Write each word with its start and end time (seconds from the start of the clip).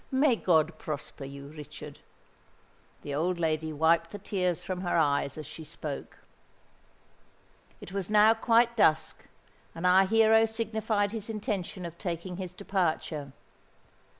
"May 0.09 0.35
God 0.35 0.79
prosper 0.79 1.25
you, 1.25 1.49
Richard." 1.49 1.99
The 3.03 3.13
old 3.13 3.39
lady 3.39 3.71
wiped 3.71 4.09
the 4.09 4.17
tears 4.17 4.63
from 4.63 4.81
her 4.81 4.97
eyes 4.97 5.37
as 5.37 5.45
she 5.45 5.63
spoke. 5.63 6.17
It 7.81 7.91
was 7.91 8.09
now 8.09 8.33
quite 8.33 8.75
dusk; 8.75 9.27
and 9.75 9.85
our 9.85 10.05
hero 10.07 10.47
signified 10.47 11.11
his 11.11 11.29
intention 11.29 11.85
of 11.85 11.99
taking 11.99 12.37
his 12.37 12.51
departure. 12.55 13.31